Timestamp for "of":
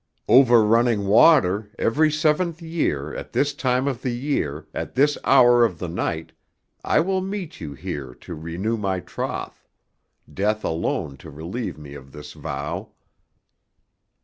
3.87-4.01, 5.63-5.77, 11.93-12.13